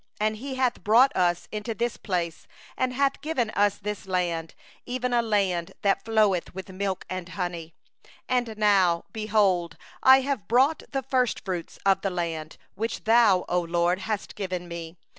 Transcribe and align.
9And 0.19 0.37
He 0.37 0.55
hath 0.55 0.83
brought 0.83 1.15
us 1.15 1.47
into 1.51 1.75
this 1.75 1.95
place, 1.95 2.47
and 2.75 2.91
hath 2.93 3.21
given 3.21 3.51
us 3.51 3.77
this 3.77 4.07
land, 4.07 4.55
a 4.87 4.97
land 4.99 5.73
flowing 6.03 6.41
with 6.55 6.69
milk 6.69 7.05
and 7.07 7.29
honey. 7.29 7.75
10And 8.27 8.57
now, 8.57 9.05
behold, 9.13 9.77
I 10.01 10.21
have 10.21 10.47
brought 10.47 10.81
the 10.91 11.03
first 11.03 11.37
of 11.37 11.43
the 11.43 11.45
fruit 11.45 11.77
of 11.85 12.01
the 12.01 12.09
land, 12.09 12.57
which 12.73 13.03
Thou, 13.03 13.45
O 13.47 13.61
LORD, 13.61 13.99
hast 13.99 14.33
given 14.35 14.67
me. 14.67 14.97